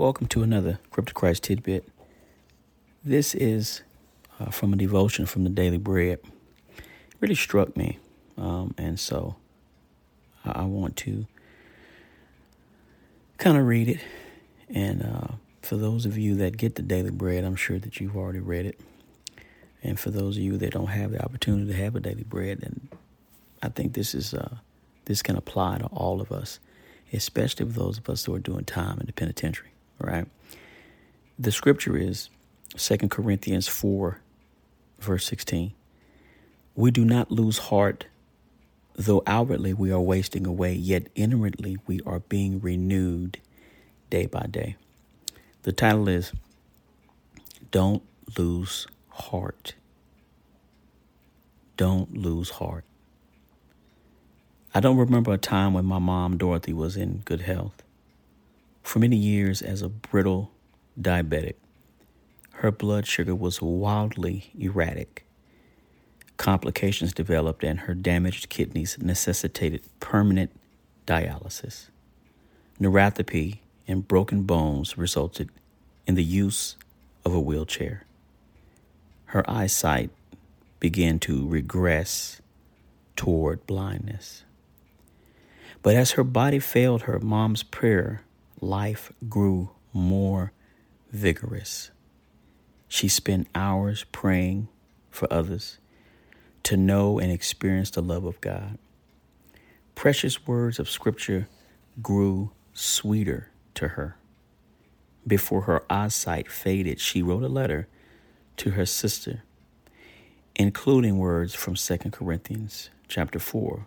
Welcome 0.00 0.28
to 0.28 0.42
another 0.42 0.78
Crip 0.90 1.04
To 1.08 1.12
Christ 1.12 1.42
tidbit. 1.42 1.86
This 3.04 3.34
is 3.34 3.82
uh, 4.40 4.48
from 4.48 4.72
a 4.72 4.76
devotion 4.76 5.26
from 5.26 5.44
the 5.44 5.50
Daily 5.50 5.76
Bread. 5.76 6.20
It 6.78 6.84
really 7.20 7.34
struck 7.34 7.76
me, 7.76 7.98
um, 8.38 8.74
and 8.78 8.98
so 8.98 9.36
I, 10.42 10.64
want 10.64 10.96
to 10.96 11.26
kind 13.36 13.58
of 13.58 13.66
read 13.66 13.90
it. 13.90 14.00
And 14.70 15.02
uh, 15.02 15.34
for 15.60 15.76
those 15.76 16.06
of 16.06 16.16
you 16.16 16.34
that 16.36 16.56
get 16.56 16.76
the 16.76 16.82
Daily 16.82 17.10
Bread, 17.10 17.44
I'm 17.44 17.54
sure 17.54 17.78
that 17.78 18.00
you've 18.00 18.16
already 18.16 18.40
read 18.40 18.64
it. 18.64 18.80
And 19.82 20.00
for 20.00 20.08
those 20.08 20.38
of 20.38 20.42
you 20.42 20.56
that 20.56 20.72
don't 20.72 20.86
have 20.86 21.10
the 21.10 21.22
opportunity 21.22 21.70
to 21.72 21.76
have 21.76 21.94
a 21.94 22.00
Daily 22.00 22.24
Bread, 22.24 22.60
then 22.62 22.88
I 23.62 23.68
think 23.68 23.92
this 23.92 24.14
is 24.14 24.32
uh, 24.32 24.56
this 25.04 25.20
can 25.20 25.36
apply 25.36 25.76
to 25.80 25.86
all 25.88 26.22
of 26.22 26.32
us, 26.32 26.58
especially 27.12 27.66
for 27.66 27.78
those 27.78 27.98
of 27.98 28.08
us 28.08 28.24
who 28.24 28.34
are 28.34 28.38
doing 28.38 28.64
time 28.64 28.98
in 28.98 29.04
the 29.04 29.12
penitentiary 29.12 29.72
right? 30.00 30.26
The 31.38 31.52
scripture 31.52 31.96
is 31.96 32.28
2 32.76 33.08
Corinthians 33.08 33.68
4, 33.68 34.20
verse 34.98 35.26
16. 35.26 35.72
We 36.74 36.90
do 36.90 37.04
not 37.04 37.30
lose 37.30 37.58
heart, 37.58 38.06
though 38.94 39.22
outwardly 39.26 39.74
we 39.74 39.90
are 39.90 40.00
wasting 40.00 40.46
away, 40.46 40.74
yet 40.74 41.08
inwardly 41.14 41.78
we 41.86 42.00
are 42.06 42.20
being 42.20 42.60
renewed 42.60 43.38
day 44.08 44.26
by 44.26 44.46
day. 44.50 44.76
The 45.62 45.72
title 45.72 46.08
is 46.08 46.32
Don't 47.70 48.02
Lose 48.38 48.86
Heart. 49.08 49.74
Don't 51.76 52.14
lose 52.14 52.50
heart. 52.50 52.84
I 54.74 54.80
don't 54.80 54.98
remember 54.98 55.32
a 55.32 55.38
time 55.38 55.72
when 55.72 55.86
my 55.86 55.98
mom, 55.98 56.36
Dorothy, 56.36 56.72
was 56.72 56.96
in 56.96 57.22
good 57.24 57.40
health. 57.40 57.82
For 58.82 58.98
many 58.98 59.16
years, 59.16 59.62
as 59.62 59.82
a 59.82 59.88
brittle 59.88 60.50
diabetic, 61.00 61.54
her 62.54 62.70
blood 62.70 63.06
sugar 63.06 63.34
was 63.34 63.62
wildly 63.62 64.50
erratic. 64.58 65.24
Complications 66.36 67.12
developed, 67.12 67.64
and 67.64 67.80
her 67.80 67.94
damaged 67.94 68.48
kidneys 68.48 68.98
necessitated 68.98 69.82
permanent 70.00 70.50
dialysis. 71.06 71.88
Neuropathy 72.80 73.58
and 73.86 74.06
broken 74.06 74.42
bones 74.42 74.96
resulted 74.98 75.50
in 76.06 76.14
the 76.14 76.24
use 76.24 76.76
of 77.24 77.34
a 77.34 77.40
wheelchair. 77.40 78.04
Her 79.26 79.48
eyesight 79.48 80.10
began 80.80 81.18
to 81.20 81.46
regress 81.46 82.40
toward 83.16 83.66
blindness. 83.66 84.44
But 85.82 85.94
as 85.94 86.12
her 86.12 86.24
body 86.24 86.58
failed 86.58 87.02
her, 87.02 87.18
mom's 87.20 87.62
prayer 87.62 88.22
life 88.60 89.12
grew 89.28 89.70
more 89.92 90.52
vigorous. 91.10 91.90
She 92.88 93.08
spent 93.08 93.48
hours 93.54 94.04
praying 94.12 94.68
for 95.10 95.32
others 95.32 95.78
to 96.64 96.76
know 96.76 97.18
and 97.18 97.32
experience 97.32 97.90
the 97.90 98.02
love 98.02 98.24
of 98.24 98.40
God. 98.40 98.78
Precious 99.94 100.46
words 100.46 100.78
of 100.78 100.88
Scripture 100.88 101.48
grew 102.02 102.52
sweeter 102.72 103.50
to 103.74 103.88
her. 103.88 104.16
Before 105.26 105.62
her 105.62 105.84
eyesight 105.90 106.50
faded, 106.50 107.00
she 107.00 107.22
wrote 107.22 107.42
a 107.42 107.48
letter 107.48 107.88
to 108.58 108.70
her 108.70 108.86
sister, 108.86 109.42
including 110.56 111.18
words 111.18 111.54
from 111.54 111.74
2 111.74 111.98
Corinthians 112.10 112.90
chapter 113.08 113.38
4, 113.38 113.86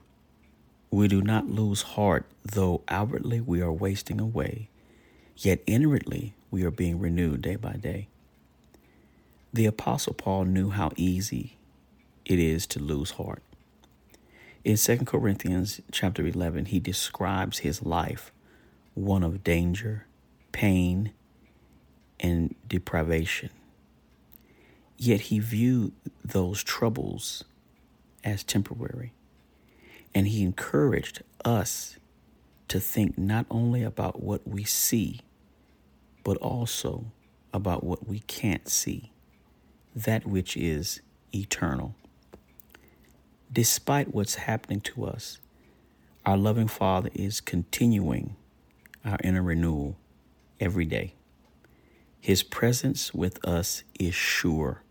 we 0.93 1.07
do 1.07 1.23
not 1.23 1.49
lose 1.49 1.81
heart, 1.81 2.23
though 2.45 2.83
outwardly 2.87 3.41
we 3.41 3.61
are 3.61 3.71
wasting 3.71 4.21
away, 4.21 4.69
yet 5.35 5.59
inwardly 5.65 6.35
we 6.51 6.63
are 6.63 6.69
being 6.69 6.99
renewed 6.99 7.41
day 7.41 7.55
by 7.55 7.73
day. 7.73 8.07
The 9.51 9.65
Apostle 9.65 10.13
Paul 10.13 10.45
knew 10.45 10.69
how 10.69 10.91
easy 10.95 11.57
it 12.25 12.37
is 12.37 12.67
to 12.67 12.79
lose 12.79 13.11
heart. 13.11 13.41
In 14.63 14.77
2 14.77 14.97
Corinthians 14.99 15.81
chapter 15.91 16.27
11, 16.27 16.65
he 16.65 16.79
describes 16.79 17.59
his 17.59 17.81
life 17.81 18.31
one 18.93 19.23
of 19.23 19.43
danger, 19.43 20.05
pain, 20.51 21.11
and 22.19 22.53
deprivation. 22.67 23.49
Yet 24.97 25.21
he 25.21 25.39
viewed 25.39 25.93
those 26.23 26.63
troubles 26.63 27.43
as 28.23 28.43
temporary. 28.43 29.11
And 30.15 30.27
he 30.27 30.43
encouraged 30.43 31.23
us 31.43 31.97
to 32.67 32.79
think 32.79 33.17
not 33.17 33.45
only 33.49 33.83
about 33.83 34.21
what 34.21 34.47
we 34.47 34.63
see, 34.63 35.21
but 36.23 36.37
also 36.37 37.05
about 37.53 37.83
what 37.83 38.07
we 38.07 38.19
can't 38.19 38.67
see, 38.67 39.11
that 39.95 40.25
which 40.25 40.55
is 40.55 41.01
eternal. 41.33 41.95
Despite 43.51 44.13
what's 44.13 44.35
happening 44.35 44.81
to 44.81 45.05
us, 45.05 45.39
our 46.25 46.37
loving 46.37 46.67
Father 46.67 47.09
is 47.13 47.41
continuing 47.41 48.35
our 49.05 49.17
inner 49.23 49.43
renewal 49.43 49.97
every 50.59 50.85
day. 50.85 51.13
His 52.19 52.41
presence 52.41 53.13
with 53.13 53.43
us 53.45 53.83
is 53.99 54.15
sure. 54.15 54.81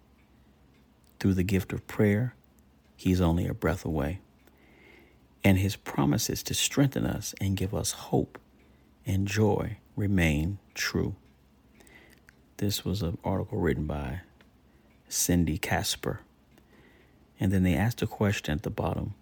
Through 1.19 1.35
the 1.35 1.43
gift 1.43 1.73
of 1.73 1.87
prayer, 1.87 2.35
He's 2.95 3.21
only 3.21 3.49
a 3.49 3.55
breath 3.55 3.85
away 3.85 4.21
and 5.45 5.59
his 5.59 5.77
promises 5.77 6.43
to 6.45 6.55
strengthen 6.55 7.05
us 7.07 7.35
and 7.41 7.57
give 7.57 7.75
us 7.75 7.93
hope 7.93 8.39
and 9.07 9.27
joy 9.27 9.79
remain 9.97 10.59
true. 10.75 11.15
This 12.59 12.85
was 12.85 13.03
an 13.03 13.19
article 13.25 13.59
written 13.59 13.87
by 13.87 14.21
Cindy 15.09 15.59
Kasper. 15.59 16.21
And 17.41 17.51
then 17.51 17.65
they 17.65 17.75
asked 17.75 18.03
a 18.03 18.07
question 18.07 18.55
at 18.55 18.63
the 18.63 18.71
bottom 18.71 19.15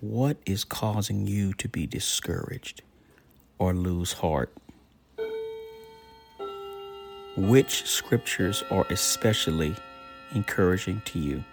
What 0.00 0.36
is 0.46 0.64
causing 0.64 1.26
you 1.26 1.52
to 1.54 1.68
be 1.68 1.86
discouraged 1.86 2.82
or 3.58 3.74
lose 3.74 4.12
heart? 4.14 4.52
Which 7.36 7.84
scriptures 7.84 8.62
are 8.70 8.86
especially 8.90 9.74
encouraging 10.32 11.02
to 11.06 11.18
you? 11.18 11.44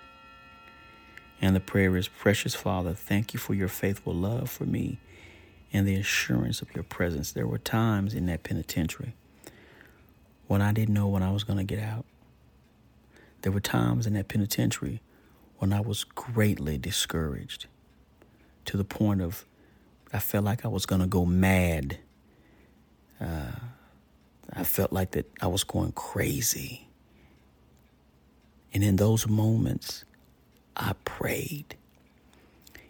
And 1.41 1.55
the 1.55 1.59
prayer 1.59 1.97
is 1.97 2.07
Precious 2.07 2.53
Father, 2.53 2.93
thank 2.93 3.33
you 3.33 3.39
for 3.39 3.55
your 3.55 3.67
faithful 3.67 4.13
love 4.13 4.49
for 4.49 4.65
me 4.65 4.99
and 5.73 5.87
the 5.87 5.95
assurance 5.95 6.61
of 6.61 6.73
your 6.75 6.83
presence. 6.83 7.31
There 7.31 7.47
were 7.47 7.57
times 7.57 8.13
in 8.13 8.27
that 8.27 8.43
penitentiary 8.43 9.15
when 10.47 10.61
I 10.61 10.71
didn't 10.71 10.93
know 10.93 11.07
when 11.07 11.23
I 11.23 11.31
was 11.31 11.43
going 11.43 11.57
to 11.57 11.63
get 11.63 11.79
out. 11.83 12.05
There 13.41 13.51
were 13.51 13.59
times 13.59 14.05
in 14.05 14.13
that 14.13 14.27
penitentiary 14.27 15.01
when 15.57 15.73
I 15.73 15.81
was 15.81 16.03
greatly 16.03 16.77
discouraged 16.77 17.65
to 18.65 18.77
the 18.77 18.83
point 18.83 19.21
of 19.21 19.45
I 20.13 20.19
felt 20.19 20.45
like 20.45 20.63
I 20.63 20.67
was 20.67 20.85
going 20.85 21.01
to 21.01 21.07
go 21.07 21.25
mad. 21.25 21.97
Uh, 23.19 23.51
I 24.53 24.63
felt 24.63 24.91
like 24.91 25.11
that 25.11 25.31
I 25.41 25.47
was 25.47 25.63
going 25.63 25.93
crazy. 25.93 26.87
And 28.73 28.83
in 28.83 28.97
those 28.97 29.27
moments, 29.27 30.03
I 30.75 30.93
prayed. 31.05 31.75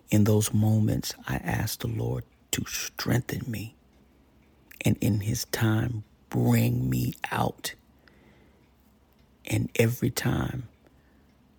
In 0.10 0.26
those 0.26 0.54
moments, 0.54 1.14
I 1.28 1.36
asked 1.38 1.82
the 1.82 1.88
Lord 1.88 2.24
to 2.52 2.66
strengthen 2.66 3.50
me 3.50 3.76
and 4.84 4.98
in 5.00 5.22
His 5.22 5.46
time 5.46 6.04
bring 6.30 6.90
me 6.90 7.14
out. 7.32 7.76
And 9.46 9.70
every 9.76 10.10
time 10.10 10.68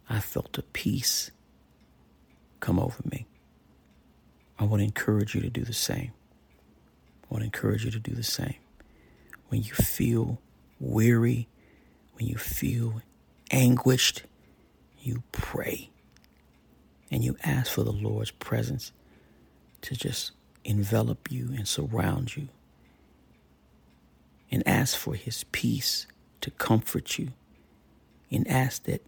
I 0.08 0.20
felt 0.20 0.58
a 0.58 0.62
peace 0.62 1.30
come 2.60 2.78
over 2.78 3.02
me. 3.10 3.26
I 4.58 4.64
want 4.64 4.80
to 4.80 4.84
encourage 4.84 5.34
you 5.34 5.40
to 5.40 5.50
do 5.50 5.64
the 5.64 5.72
same. 5.72 6.12
I 7.24 7.26
want 7.30 7.42
to 7.42 7.46
encourage 7.46 7.84
you 7.84 7.90
to 7.90 7.98
do 7.98 8.14
the 8.14 8.22
same. 8.22 8.56
When 9.48 9.62
you 9.62 9.72
feel 9.72 10.38
weary, 10.78 11.48
when 12.14 12.26
you 12.26 12.36
feel 12.36 13.02
anguished, 13.50 14.22
you 15.00 15.22
pray 15.32 15.90
and 17.12 17.22
you 17.22 17.36
ask 17.44 17.70
for 17.70 17.84
the 17.84 17.92
Lord's 17.92 18.30
presence 18.30 18.90
to 19.82 19.94
just 19.94 20.32
envelop 20.64 21.30
you 21.30 21.50
and 21.54 21.68
surround 21.68 22.36
you, 22.36 22.48
and 24.50 24.66
ask 24.66 24.96
for 24.96 25.14
His 25.14 25.44
peace 25.52 26.06
to 26.40 26.50
comfort 26.52 27.18
you, 27.18 27.28
and 28.30 28.48
ask 28.48 28.84
that 28.84 29.02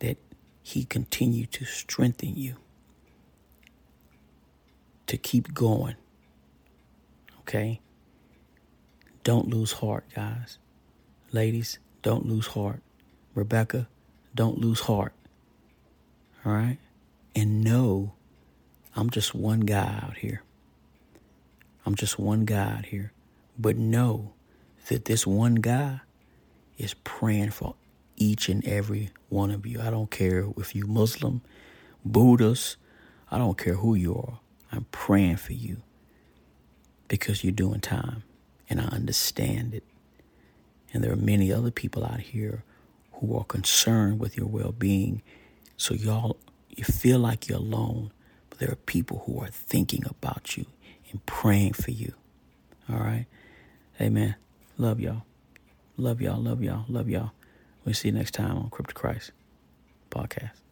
that 0.00 0.18
He 0.62 0.84
continue 0.84 1.46
to 1.46 1.64
strengthen 1.64 2.36
you 2.36 2.56
to 5.06 5.16
keep 5.16 5.54
going. 5.54 5.94
Okay? 7.40 7.80
Don't 9.22 9.48
lose 9.48 9.72
heart, 9.72 10.04
guys. 10.14 10.58
Ladies, 11.32 11.78
don't 12.02 12.26
lose 12.26 12.48
heart. 12.48 12.80
Rebecca, 13.34 13.88
don't 14.34 14.58
lose 14.58 14.80
heart. 14.80 15.12
All 16.44 16.52
right? 16.52 16.78
And 17.34 17.62
know 17.62 18.14
I'm 18.96 19.10
just 19.10 19.34
one 19.34 19.60
guy 19.60 20.00
out 20.02 20.16
here. 20.16 20.42
I'm 21.86 21.94
just 21.94 22.18
one 22.18 22.44
guy 22.44 22.76
out 22.78 22.86
here. 22.86 23.12
But 23.58 23.76
know 23.76 24.32
that 24.88 25.04
this 25.04 25.26
one 25.26 25.56
guy 25.56 26.00
is 26.76 26.94
praying 27.04 27.50
for 27.50 27.74
each 28.16 28.48
and 28.48 28.64
every 28.66 29.10
one 29.28 29.50
of 29.50 29.66
you. 29.66 29.80
I 29.80 29.90
don't 29.90 30.10
care 30.10 30.46
if 30.56 30.74
you 30.74 30.86
Muslim, 30.86 31.42
Buddhist, 32.04 32.76
I 33.30 33.38
don't 33.38 33.58
care 33.58 33.74
who 33.74 33.94
you 33.94 34.16
are. 34.16 34.40
I'm 34.72 34.86
praying 34.90 35.36
for 35.36 35.52
you 35.52 35.78
because 37.08 37.42
you're 37.42 37.52
doing 37.52 37.80
time 37.80 38.22
and 38.68 38.80
I 38.80 38.84
understand 38.84 39.74
it. 39.74 39.84
And 40.92 41.02
there 41.02 41.12
are 41.12 41.16
many 41.16 41.52
other 41.52 41.70
people 41.70 42.04
out 42.04 42.20
here 42.20 42.64
who 43.14 43.36
are 43.36 43.44
concerned 43.44 44.20
with 44.20 44.36
your 44.36 44.46
well-being. 44.46 45.22
So 45.76 45.94
y'all 45.94 46.38
you 46.78 46.84
feel 46.84 47.18
like 47.18 47.48
you're 47.48 47.58
alone, 47.58 48.12
but 48.50 48.58
there 48.58 48.70
are 48.70 48.76
people 48.76 49.22
who 49.26 49.40
are 49.40 49.48
thinking 49.48 50.04
about 50.08 50.56
you 50.56 50.66
and 51.10 51.24
praying 51.26 51.72
for 51.72 51.90
you. 51.90 52.14
All 52.90 52.98
right? 52.98 53.26
Amen. 54.00 54.36
Love 54.76 55.00
y'all. 55.00 55.22
Love 55.96 56.20
y'all. 56.20 56.40
Love 56.40 56.62
y'all. 56.62 56.84
Love 56.88 57.08
y'all. 57.08 57.32
We'll 57.84 57.94
see 57.94 58.08
you 58.08 58.14
next 58.14 58.34
time 58.34 58.56
on 58.56 58.70
Crip 58.70 58.86
To 58.88 58.94
Christ 58.94 59.32
podcast. 60.10 60.67